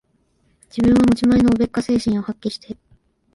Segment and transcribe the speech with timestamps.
[0.63, 2.75] 自分は持ち前のおべっか精神を発揮して、